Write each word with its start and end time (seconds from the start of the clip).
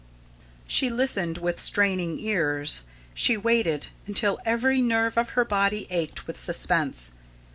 She 0.65 0.89
listened, 0.89 1.37
with 1.37 1.61
straining 1.61 2.17
ears. 2.17 2.85
She 3.13 3.37
waited, 3.37 3.89
until 4.07 4.39
every 4.45 4.81
nerve 4.81 5.15
of 5.15 5.29
her 5.37 5.45
body 5.45 5.85
ached 5.91 6.25
with 6.25 6.39
suspense. 6.41 7.11